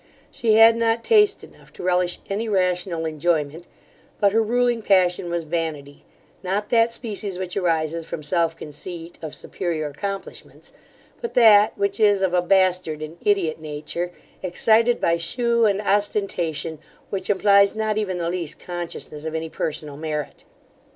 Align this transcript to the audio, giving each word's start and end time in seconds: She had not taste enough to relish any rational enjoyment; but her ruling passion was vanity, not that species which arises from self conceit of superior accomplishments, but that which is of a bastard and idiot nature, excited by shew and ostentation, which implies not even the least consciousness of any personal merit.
She 0.31 0.55
had 0.55 0.77
not 0.77 1.03
taste 1.03 1.43
enough 1.43 1.71
to 1.73 1.83
relish 1.83 2.21
any 2.27 2.49
rational 2.49 3.05
enjoyment; 3.05 3.67
but 4.19 4.31
her 4.31 4.41
ruling 4.41 4.81
passion 4.81 5.29
was 5.29 5.43
vanity, 5.43 6.03
not 6.41 6.69
that 6.69 6.89
species 6.91 7.37
which 7.37 7.55
arises 7.55 8.03
from 8.03 8.23
self 8.23 8.57
conceit 8.57 9.19
of 9.21 9.35
superior 9.35 9.85
accomplishments, 9.85 10.73
but 11.21 11.35
that 11.35 11.77
which 11.77 11.99
is 11.99 12.23
of 12.23 12.33
a 12.33 12.41
bastard 12.41 13.03
and 13.03 13.17
idiot 13.21 13.59
nature, 13.61 14.11
excited 14.41 14.99
by 14.99 15.17
shew 15.17 15.65
and 15.67 15.79
ostentation, 15.79 16.79
which 17.11 17.29
implies 17.29 17.75
not 17.75 17.99
even 17.99 18.17
the 18.17 18.27
least 18.31 18.59
consciousness 18.59 19.23
of 19.25 19.35
any 19.35 19.49
personal 19.49 19.97
merit. 19.97 20.45